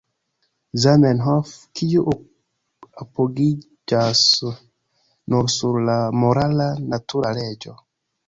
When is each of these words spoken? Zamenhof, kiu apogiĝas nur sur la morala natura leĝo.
Zamenhof, 0.83 1.51
kiu 1.81 2.13
apogiĝas 3.03 4.23
nur 5.35 5.53
sur 5.57 5.79
la 5.91 5.99
morala 6.23 6.73
natura 6.95 7.35
leĝo. 7.41 7.77